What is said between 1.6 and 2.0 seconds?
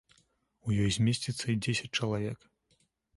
дзесяць